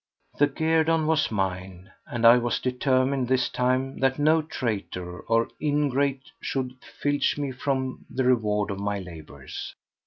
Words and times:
The 0.39 0.47
guerdon 0.47 1.05
was 1.05 1.29
mine, 1.29 1.91
and 2.07 2.25
I 2.25 2.39
was 2.39 2.59
determined 2.59 3.27
this 3.27 3.49
time 3.49 3.99
that 3.99 4.17
no 4.17 4.41
traitor 4.41 5.19
or 5.19 5.47
ingrate 5.61 6.31
should 6.39 6.73
filch 6.83 7.35
from 7.59 7.89
me 7.91 7.97
the 8.09 8.23
reward 8.23 8.71
of 8.71 8.79
my 8.79 8.97
labours. 8.97 9.75